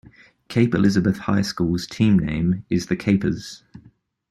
Cape 0.47 0.73
Elizabeth 0.73 1.19
High 1.19 1.43
School's 1.43 1.85
team 1.85 2.17
name 2.17 2.65
is 2.71 2.87
the 2.87 2.95
"Capers". 2.95 3.61